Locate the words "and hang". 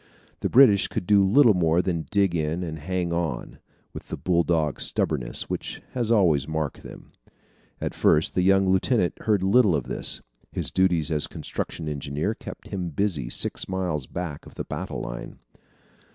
2.63-3.13